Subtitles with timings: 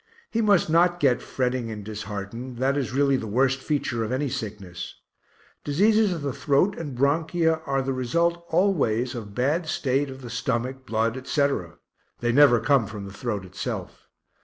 [0.31, 4.29] He must not get fretting and disheartened that is really the worst feature of any
[4.29, 4.95] sickness.
[5.63, 10.31] Diseases of the throat and bronchia are the result always of bad state of the
[10.31, 11.77] stomach, blood, etc.
[12.19, 14.07] (they never come from the throat itself).